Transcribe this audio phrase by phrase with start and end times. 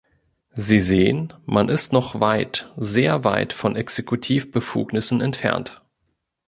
[0.55, 5.83] Sie sehen, man ist noch weit, sehr weit, von Exekutivbefugnissen entfernt.